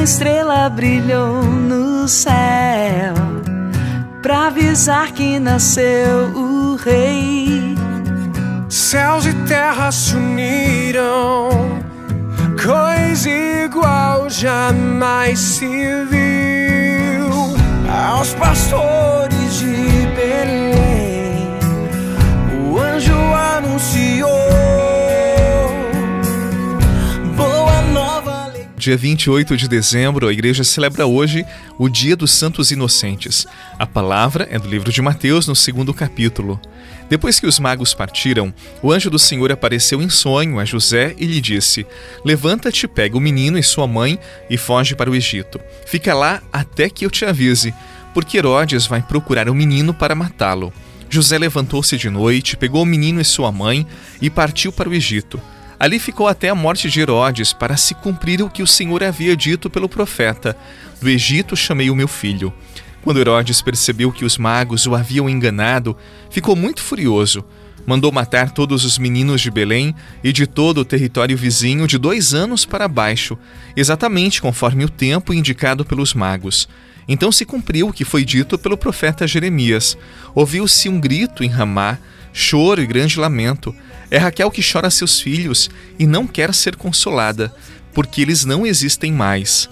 uma 0.00 0.04
estrela 0.04 0.70
brilhou 0.70 1.42
no 1.42 2.08
céu 2.08 3.12
para 4.22 4.46
avisar 4.46 5.12
que 5.12 5.38
nasceu 5.38 6.30
o 6.34 6.74
Rei. 6.76 7.76
Céus 8.66 9.26
e 9.26 9.34
terra 9.46 9.92
se 9.92 10.16
uniram, 10.16 11.50
coisa 12.64 13.28
igual 13.28 14.30
jamais 14.30 15.38
se 15.38 15.66
viu. 15.66 17.30
Aos 17.92 18.32
pastores 18.32 19.19
Dia 28.80 28.96
28 28.96 29.58
de 29.58 29.68
dezembro, 29.68 30.26
a 30.26 30.32
igreja 30.32 30.64
celebra 30.64 31.06
hoje 31.06 31.44
o 31.78 31.86
Dia 31.86 32.16
dos 32.16 32.30
Santos 32.30 32.70
Inocentes. 32.70 33.46
A 33.78 33.86
palavra 33.86 34.48
é 34.50 34.58
do 34.58 34.66
livro 34.66 34.90
de 34.90 35.02
Mateus, 35.02 35.46
no 35.46 35.54
segundo 35.54 35.92
capítulo. 35.92 36.58
Depois 37.06 37.38
que 37.38 37.46
os 37.46 37.60
magos 37.60 37.92
partiram, 37.92 38.54
o 38.82 38.90
anjo 38.90 39.10
do 39.10 39.18
Senhor 39.18 39.52
apareceu 39.52 40.00
em 40.00 40.08
sonho 40.08 40.58
a 40.58 40.64
José 40.64 41.14
e 41.18 41.26
lhe 41.26 41.42
disse: 41.42 41.86
Levanta-te, 42.24 42.88
pega 42.88 43.18
o 43.18 43.20
menino 43.20 43.58
e 43.58 43.62
sua 43.62 43.86
mãe 43.86 44.18
e 44.48 44.56
foge 44.56 44.96
para 44.96 45.10
o 45.10 45.14
Egito. 45.14 45.60
Fica 45.84 46.14
lá 46.14 46.42
até 46.50 46.88
que 46.88 47.04
eu 47.04 47.10
te 47.10 47.26
avise, 47.26 47.74
porque 48.14 48.38
Herodes 48.38 48.86
vai 48.86 49.02
procurar 49.02 49.50
o 49.50 49.54
menino 49.54 49.92
para 49.92 50.14
matá-lo. 50.14 50.72
José 51.10 51.36
levantou-se 51.36 51.98
de 51.98 52.08
noite, 52.08 52.56
pegou 52.56 52.82
o 52.82 52.86
menino 52.86 53.20
e 53.20 53.26
sua 53.26 53.52
mãe 53.52 53.86
e 54.22 54.30
partiu 54.30 54.72
para 54.72 54.88
o 54.88 54.94
Egito. 54.94 55.38
Ali 55.80 55.98
ficou 55.98 56.28
até 56.28 56.50
a 56.50 56.54
morte 56.54 56.90
de 56.90 57.00
Herodes, 57.00 57.54
para 57.54 57.74
se 57.74 57.94
cumprir 57.94 58.42
o 58.42 58.50
que 58.50 58.62
o 58.62 58.66
Senhor 58.66 59.02
havia 59.02 59.34
dito 59.34 59.70
pelo 59.70 59.88
profeta: 59.88 60.54
Do 61.00 61.08
Egito 61.08 61.56
chamei 61.56 61.88
o 61.88 61.96
meu 61.96 62.06
filho. 62.06 62.52
Quando 63.00 63.18
Herodes 63.18 63.62
percebeu 63.62 64.12
que 64.12 64.26
os 64.26 64.36
magos 64.36 64.86
o 64.86 64.94
haviam 64.94 65.26
enganado, 65.26 65.96
ficou 66.28 66.54
muito 66.54 66.82
furioso. 66.82 67.42
Mandou 67.86 68.12
matar 68.12 68.50
todos 68.50 68.84
os 68.84 68.98
meninos 68.98 69.40
de 69.40 69.50
Belém 69.50 69.94
e 70.22 70.34
de 70.34 70.46
todo 70.46 70.82
o 70.82 70.84
território 70.84 71.34
vizinho 71.34 71.86
de 71.86 71.96
dois 71.96 72.34
anos 72.34 72.66
para 72.66 72.86
baixo, 72.86 73.38
exatamente 73.74 74.42
conforme 74.42 74.84
o 74.84 74.88
tempo 74.90 75.32
indicado 75.32 75.82
pelos 75.82 76.12
magos. 76.12 76.68
Então 77.08 77.32
se 77.32 77.46
cumpriu 77.46 77.88
o 77.88 77.92
que 77.92 78.04
foi 78.04 78.22
dito 78.22 78.58
pelo 78.58 78.76
profeta 78.76 79.26
Jeremias. 79.26 79.96
Ouviu-se 80.34 80.90
um 80.90 81.00
grito 81.00 81.42
em 81.42 81.48
Ramá, 81.48 81.96
choro 82.34 82.82
e 82.82 82.86
grande 82.86 83.18
lamento. 83.18 83.74
É 84.10 84.18
Raquel 84.18 84.50
que 84.50 84.62
chora 84.62 84.90
seus 84.90 85.20
filhos 85.20 85.70
e 85.98 86.06
não 86.06 86.26
quer 86.26 86.52
ser 86.52 86.76
consolada, 86.76 87.54
porque 87.94 88.20
eles 88.20 88.44
não 88.44 88.66
existem 88.66 89.12
mais. 89.12 89.68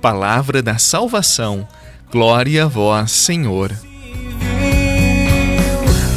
Palavra 0.00 0.62
da 0.62 0.78
salvação. 0.78 1.68
Glória 2.10 2.64
a 2.64 2.68
vós, 2.68 3.12
Senhor. 3.12 3.70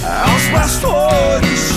Aos 0.04 0.44
pastores 0.52 1.75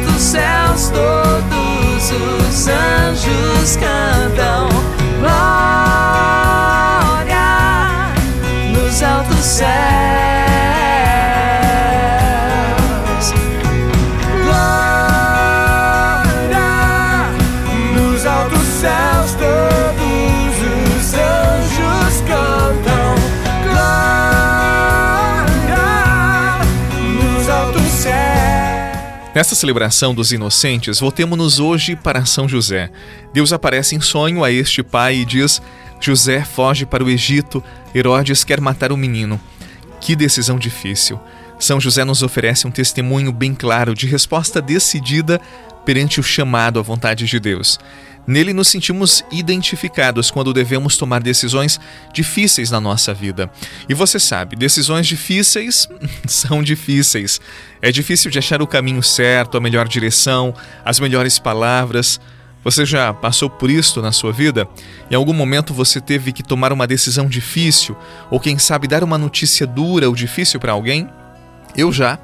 altos 0.00 0.22
céus, 0.22 0.90
todos 0.90 2.10
os 2.10 2.68
anjos 2.68 3.76
cantam. 3.76 4.79
Nessa 29.32 29.54
celebração 29.54 30.12
dos 30.12 30.32
inocentes, 30.32 30.98
voltemos-nos 30.98 31.60
hoje 31.60 31.94
para 31.94 32.26
São 32.26 32.48
José. 32.48 32.90
Deus 33.32 33.52
aparece 33.52 33.94
em 33.94 34.00
sonho 34.00 34.42
a 34.42 34.50
este 34.50 34.82
pai 34.82 35.18
e 35.18 35.24
diz: 35.24 35.62
José 36.00 36.44
foge 36.44 36.84
para 36.84 37.04
o 37.04 37.08
Egito, 37.08 37.62
Herodes 37.94 38.42
quer 38.42 38.60
matar 38.60 38.90
o 38.90 38.96
menino. 38.96 39.40
Que 40.00 40.16
decisão 40.16 40.58
difícil. 40.58 41.20
São 41.60 41.78
José 41.78 42.04
nos 42.04 42.24
oferece 42.24 42.66
um 42.66 42.72
testemunho 42.72 43.30
bem 43.30 43.54
claro 43.54 43.94
de 43.94 44.06
resposta 44.06 44.60
decidida 44.60 45.40
perante 45.84 46.18
o 46.18 46.24
chamado 46.24 46.80
à 46.80 46.82
vontade 46.82 47.24
de 47.26 47.38
Deus. 47.38 47.78
Nele 48.26 48.52
nos 48.52 48.68
sentimos 48.68 49.24
identificados 49.32 50.30
quando 50.30 50.52
devemos 50.52 50.96
tomar 50.96 51.22
decisões 51.22 51.80
difíceis 52.12 52.70
na 52.70 52.80
nossa 52.80 53.12
vida. 53.12 53.50
E 53.88 53.94
você 53.94 54.20
sabe, 54.20 54.56
decisões 54.56 55.06
difíceis 55.06 55.88
são 56.28 56.62
difíceis. 56.62 57.40
É 57.82 57.90
difícil 57.90 58.30
de 58.30 58.38
achar 58.38 58.62
o 58.62 58.66
caminho 58.66 59.02
certo, 59.02 59.56
a 59.56 59.60
melhor 59.60 59.88
direção, 59.88 60.54
as 60.84 61.00
melhores 61.00 61.38
palavras. 61.38 62.20
Você 62.62 62.84
já 62.84 63.12
passou 63.14 63.48
por 63.48 63.70
isso 63.70 64.02
na 64.02 64.12
sua 64.12 64.32
vida? 64.32 64.68
Em 65.10 65.14
algum 65.14 65.32
momento 65.32 65.72
você 65.72 65.98
teve 65.98 66.30
que 66.30 66.42
tomar 66.42 66.72
uma 66.72 66.86
decisão 66.86 67.26
difícil, 67.26 67.96
ou 68.30 68.38
quem 68.38 68.58
sabe 68.58 68.86
dar 68.86 69.02
uma 69.02 69.16
notícia 69.16 69.66
dura 69.66 70.06
ou 70.06 70.14
difícil 70.14 70.60
para 70.60 70.72
alguém? 70.72 71.08
Eu 71.74 71.90
já, 71.90 72.18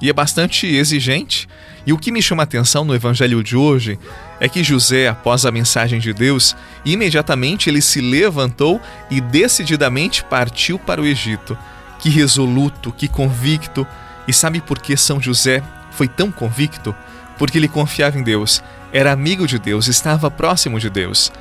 e 0.00 0.08
é 0.08 0.12
bastante 0.12 0.66
exigente. 0.66 1.48
E 1.86 1.92
o 1.92 1.98
que 1.98 2.12
me 2.12 2.20
chama 2.20 2.42
a 2.42 2.44
atenção 2.44 2.84
no 2.84 2.94
evangelho 2.94 3.42
de 3.42 3.56
hoje 3.56 3.98
é 4.40 4.48
que 4.48 4.62
José, 4.62 5.08
após 5.08 5.44
a 5.44 5.50
mensagem 5.50 5.98
de 5.98 6.12
Deus, 6.12 6.54
imediatamente 6.84 7.68
ele 7.70 7.80
se 7.80 8.00
levantou 8.00 8.80
e 9.10 9.20
decididamente 9.20 10.22
partiu 10.24 10.78
para 10.78 11.00
o 11.00 11.06
Egito. 11.06 11.56
Que 11.98 12.08
resoluto, 12.08 12.92
que 12.92 13.08
convicto. 13.08 13.86
E 14.26 14.32
sabe 14.32 14.60
por 14.60 14.78
que 14.78 14.96
São 14.96 15.20
José 15.20 15.62
foi 15.90 16.06
tão 16.06 16.30
convicto? 16.30 16.94
Porque 17.38 17.58
ele 17.58 17.68
confiava 17.68 18.18
em 18.18 18.22
Deus, 18.22 18.62
era 18.92 19.12
amigo 19.12 19.46
de 19.46 19.58
Deus, 19.58 19.86
estava 19.86 20.30
próximo 20.30 20.78
de 20.78 20.90
Deus. 20.90 21.32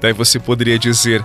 Daí 0.00 0.12
você 0.12 0.38
poderia 0.38 0.78
dizer: 0.78 1.24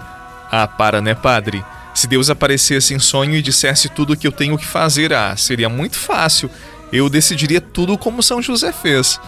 Ah, 0.52 0.68
para, 0.68 1.02
né, 1.02 1.16
padre? 1.16 1.64
Se 1.94 2.08
Deus 2.08 2.30
aparecesse 2.30 2.94
em 2.94 3.00
sonho 3.00 3.36
e 3.36 3.42
dissesse 3.42 3.88
tudo 3.88 4.14
o 4.14 4.18
que 4.18 4.28
eu 4.28 4.32
tenho 4.32 4.58
que 4.58 4.66
fazer, 4.66 5.14
ah, 5.14 5.34
seria 5.38 5.70
muito 5.70 5.98
fácil. 5.98 6.52
Eu 6.92 7.10
decidiria 7.10 7.60
tudo 7.60 7.98
como 7.98 8.24
São 8.24 8.42
José 8.42 8.72
fez. 8.72 9.20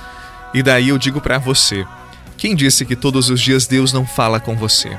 E 0.53 0.63
daí 0.63 0.89
eu 0.89 0.97
digo 0.97 1.21
para 1.21 1.37
você: 1.37 1.85
quem 2.37 2.55
disse 2.55 2.85
que 2.85 2.95
todos 2.95 3.29
os 3.29 3.41
dias 3.41 3.65
Deus 3.65 3.91
não 3.91 4.05
fala 4.05 4.39
com 4.39 4.55
você? 4.55 4.97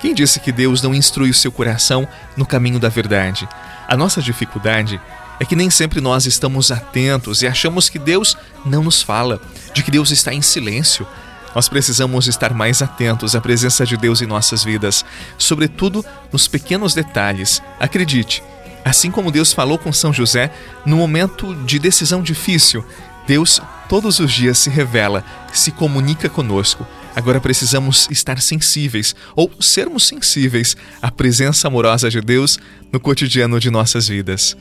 Quem 0.00 0.12
disse 0.12 0.38
que 0.38 0.52
Deus 0.52 0.82
não 0.82 0.94
instrui 0.94 1.30
o 1.30 1.34
seu 1.34 1.50
coração 1.50 2.06
no 2.36 2.44
caminho 2.44 2.78
da 2.78 2.90
verdade? 2.90 3.48
A 3.88 3.96
nossa 3.96 4.20
dificuldade 4.20 5.00
é 5.40 5.44
que 5.44 5.56
nem 5.56 5.70
sempre 5.70 6.00
nós 6.00 6.26
estamos 6.26 6.70
atentos 6.70 7.42
e 7.42 7.46
achamos 7.46 7.88
que 7.88 7.98
Deus 7.98 8.36
não 8.64 8.84
nos 8.84 9.02
fala, 9.02 9.40
de 9.72 9.82
que 9.82 9.90
Deus 9.90 10.10
está 10.10 10.32
em 10.32 10.42
silêncio. 10.42 11.06
Nós 11.54 11.68
precisamos 11.68 12.26
estar 12.26 12.52
mais 12.52 12.82
atentos 12.82 13.34
à 13.34 13.40
presença 13.40 13.86
de 13.86 13.96
Deus 13.96 14.20
em 14.20 14.26
nossas 14.26 14.62
vidas, 14.62 15.04
sobretudo 15.38 16.04
nos 16.32 16.48
pequenos 16.48 16.94
detalhes. 16.94 17.62
Acredite, 17.80 18.42
assim 18.84 19.10
como 19.10 19.30
Deus 19.30 19.52
falou 19.52 19.78
com 19.78 19.92
São 19.92 20.12
José 20.12 20.52
no 20.84 20.96
momento 20.96 21.54
de 21.64 21.78
decisão 21.78 22.22
difícil, 22.22 22.84
Deus 23.26 23.60
todos 23.88 24.18
os 24.18 24.32
dias 24.32 24.58
se 24.58 24.70
revela, 24.70 25.24
se 25.52 25.70
comunica 25.70 26.28
conosco. 26.28 26.86
Agora 27.14 27.40
precisamos 27.40 28.08
estar 28.10 28.40
sensíveis 28.40 29.14
ou 29.36 29.50
sermos 29.60 30.04
sensíveis 30.06 30.76
à 31.00 31.10
presença 31.10 31.68
amorosa 31.68 32.10
de 32.10 32.20
Deus 32.20 32.58
no 32.92 32.98
cotidiano 32.98 33.60
de 33.60 33.70
nossas 33.70 34.08
vidas. 34.08 34.56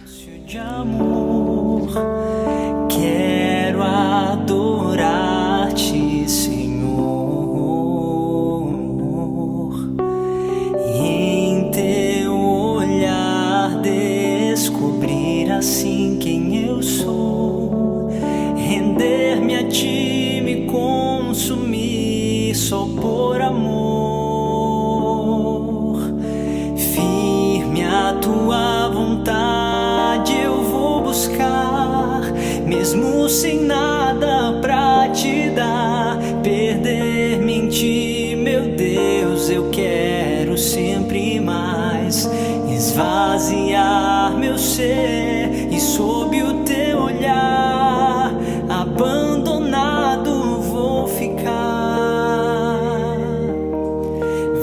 Sem 33.43 33.59
nada 33.59 34.57
pra 34.61 35.09
te 35.09 35.49
dar. 35.49 36.17
Perder-me 36.41 37.57
em 37.57 37.67
ti, 37.67 38.37
meu 38.37 38.69
Deus, 38.69 39.49
eu 39.49 39.69
quero 39.69 40.57
sempre 40.57 41.41
mais 41.41 42.29
esvaziar 42.73 44.33
meu 44.37 44.57
ser 44.57 45.67
e 45.69 45.77
sob 45.81 46.41
o 46.41 46.63
teu 46.63 46.99
olhar, 46.99 48.33
abandonado 48.69 50.61
vou 50.61 51.05
ficar. 51.09 52.79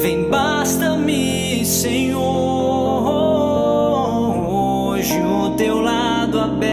Vem, 0.00 0.26
basta-me, 0.30 1.66
Senhor, 1.66 3.02
hoje 4.48 5.20
o 5.20 5.50
teu 5.50 5.82
lado 5.82 6.40
aberto. 6.40 6.69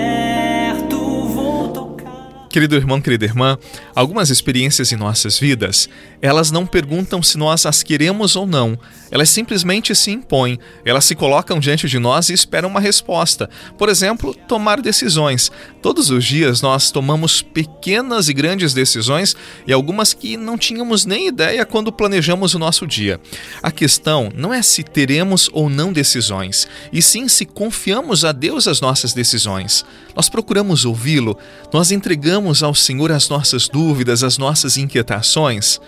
Querido 2.50 2.76
irmão, 2.76 3.02
querida 3.02 3.26
irmã, 3.26 3.58
algumas 3.94 4.30
experiências 4.30 4.92
em 4.92 4.96
nossas 4.96 5.38
vidas, 5.38 5.90
elas 6.22 6.50
não 6.52 6.66
perguntam 6.66 7.22
se 7.22 7.38
nós 7.38 7.66
as 7.66 7.84
queremos 7.84 8.36
ou 8.36 8.48
não. 8.48 8.78
Elas 9.12 9.30
simplesmente 9.30 9.94
se 9.96 10.12
impõem. 10.12 10.60
Elas 10.84 11.06
se 11.06 11.16
colocam 11.16 11.60
diante 11.60 11.88
de 11.88 12.00
nós 12.00 12.30
e 12.30 12.34
esperam 12.34 12.70
uma 12.70 12.80
resposta. 12.80 13.50
Por 13.78 13.90
exemplo, 13.90 14.34
tomar 14.48 14.82
decisões. 14.82 15.52
Todos 15.82 16.10
os 16.10 16.24
dias 16.26 16.62
nós 16.62 16.92
tomamos 16.92 17.42
pequenas 17.42 18.30
e 18.30 18.34
grandes 18.34 18.74
decisões 18.74 19.36
e 19.66 19.74
algumas 19.74 20.14
que 20.14 20.36
não 20.38 20.58
tínhamos 20.58 21.06
nem 21.06 21.28
ideia 21.28 21.66
quando 21.66 21.92
planejamos 21.92 22.54
o 22.54 22.60
nosso 22.60 22.86
dia. 22.88 23.20
A 23.62 23.72
questão 23.72 24.30
não 24.36 24.54
é 24.54 24.62
se 24.62 24.84
teremos 24.84 25.50
ou 25.54 25.70
não 25.70 25.94
decisões, 25.94 26.68
e 26.92 27.02
sim 27.02 27.28
se 27.28 27.46
confiamos 27.46 28.26
a 28.26 28.32
Deus 28.32 28.68
as 28.68 28.82
nossas 28.82 29.14
decisões. 29.14 29.86
Nós 30.16 30.30
procuramos 30.30 30.86
ouvi-lo, 30.86 31.38
nós 31.74 31.92
entregamos 31.92 32.37
ao 32.63 32.75
Senhor 32.75 33.12
as 33.12 33.30
nossas 33.30 33.68
dúvidas, 33.68 34.24
as 34.24 34.38
nossas 34.38 34.78
inquietações. 34.78 35.80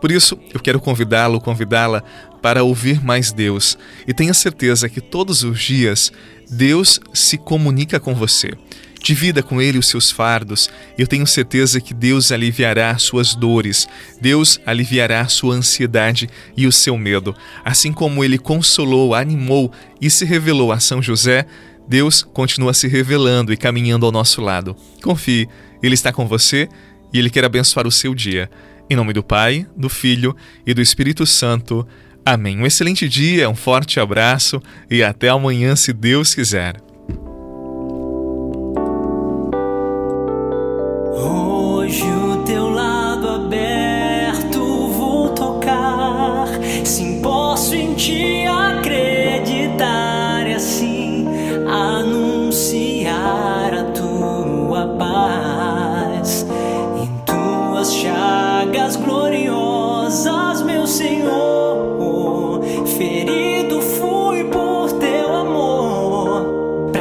Por 0.00 0.10
isso, 0.10 0.36
eu 0.52 0.58
quero 0.58 0.80
convidá-lo, 0.80 1.40
convidá-la 1.40 2.02
para 2.42 2.64
ouvir 2.64 3.02
mais 3.02 3.32
Deus 3.32 3.78
e 4.06 4.12
tenha 4.12 4.34
certeza 4.34 4.88
que 4.88 5.00
todos 5.00 5.44
os 5.44 5.60
dias 5.60 6.12
Deus 6.50 6.98
se 7.14 7.38
comunica 7.38 8.00
com 8.00 8.14
você. 8.14 8.50
Divida 9.02 9.42
com 9.42 9.60
Ele 9.60 9.78
os 9.78 9.88
seus 9.88 10.10
fardos. 10.10 10.70
Eu 10.96 11.08
tenho 11.08 11.26
certeza 11.26 11.80
que 11.80 11.92
Deus 11.92 12.30
aliviará 12.30 12.96
suas 12.98 13.34
dores, 13.34 13.88
Deus 14.20 14.60
aliviará 14.64 15.26
sua 15.26 15.54
ansiedade 15.54 16.28
e 16.56 16.66
o 16.66 16.72
seu 16.72 16.96
medo. 16.96 17.34
Assim 17.64 17.92
como 17.92 18.22
Ele 18.22 18.38
consolou, 18.38 19.14
animou 19.14 19.72
e 20.00 20.08
se 20.08 20.24
revelou 20.24 20.70
a 20.70 20.78
São 20.78 21.02
José, 21.02 21.46
Deus 21.88 22.22
continua 22.22 22.72
se 22.72 22.86
revelando 22.86 23.52
e 23.52 23.56
caminhando 23.56 24.06
ao 24.06 24.12
nosso 24.12 24.40
lado. 24.40 24.76
Confie, 25.02 25.48
Ele 25.82 25.94
está 25.94 26.12
com 26.12 26.26
você 26.26 26.68
e 27.12 27.18
Ele 27.18 27.30
quer 27.30 27.44
abençoar 27.44 27.86
o 27.86 27.92
seu 27.92 28.14
dia. 28.14 28.50
Em 28.88 28.96
nome 28.96 29.12
do 29.12 29.22
Pai, 29.22 29.66
do 29.76 29.88
Filho 29.88 30.36
e 30.66 30.74
do 30.74 30.82
Espírito 30.82 31.26
Santo. 31.26 31.86
Amém. 32.24 32.58
Um 32.58 32.66
excelente 32.66 33.08
dia, 33.08 33.48
um 33.48 33.54
forte 33.54 33.98
abraço 33.98 34.62
e 34.90 35.02
até 35.02 35.28
amanhã, 35.28 35.74
se 35.74 35.92
Deus 35.92 36.34
quiser. 36.34 36.91